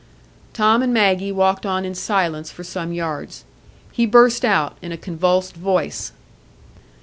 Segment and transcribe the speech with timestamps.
[0.53, 3.45] Tom and Maggie walked on in silence for some yards.
[3.91, 6.11] He burst out, in a convulsed voice.